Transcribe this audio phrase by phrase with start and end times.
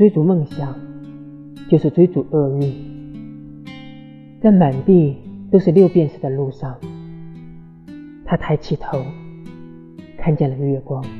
[0.00, 0.74] 追逐梦想
[1.68, 2.72] 就是追逐厄运。
[4.40, 5.14] 在满地
[5.52, 6.74] 都是六便士的路上
[8.24, 9.04] 他抬起头
[10.16, 11.19] 看见了月光。